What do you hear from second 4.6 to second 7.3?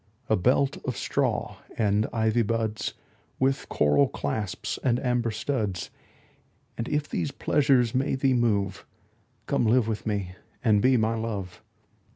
and amber studs: And if these